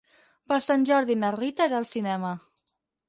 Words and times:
Per 0.51 0.57
Sant 0.67 0.87
Jordi 0.91 1.17
na 1.25 1.31
Rita 1.37 1.69
irà 1.71 1.77
al 1.83 1.89
cinema. 1.93 2.33